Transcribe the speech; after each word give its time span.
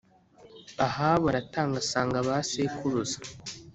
Ahabu 0.85 1.25
aratanga 1.31 1.75
asanga 1.83 2.17
ba 2.27 2.37
sekuruza 2.49 3.17